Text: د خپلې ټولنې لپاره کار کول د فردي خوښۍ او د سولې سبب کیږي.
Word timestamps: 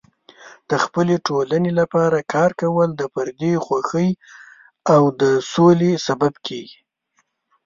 د 0.69 0.71
خپلې 0.83 1.15
ټولنې 1.27 1.71
لپاره 1.79 2.17
کار 2.33 2.51
کول 2.61 2.89
د 2.95 3.01
فردي 3.13 3.53
خوښۍ 3.65 4.09
او 4.93 5.01
د 5.21 5.23
سولې 5.53 5.91
سبب 6.07 6.33
کیږي. 6.47 6.79